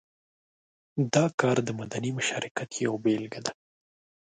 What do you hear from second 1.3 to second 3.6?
کار د مدني مشارکت یوه بېلګه ده.